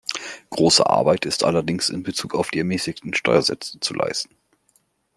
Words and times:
Große 0.49 0.89
Arbeit 0.89 1.27
ist 1.27 1.43
allerdings 1.43 1.89
in 1.91 2.01
bezug 2.01 2.33
auf 2.33 2.49
die 2.49 2.57
ermäßigten 2.57 3.13
Steuersätze 3.13 3.79
zu 3.81 3.93
leisten. 3.93 4.35